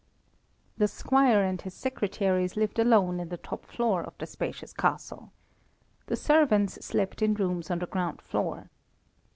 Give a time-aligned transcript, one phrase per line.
[0.79, 5.31] The squire and his secretaries lived alone in the top floor of the spacious castle.
[6.07, 8.71] The servants slept in rooms on the ground floor.